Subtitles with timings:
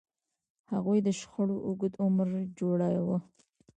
[0.71, 3.17] هغوی د شخړو اوږد عمر جوړاوه.